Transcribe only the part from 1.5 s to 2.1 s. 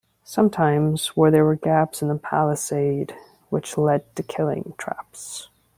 gaps in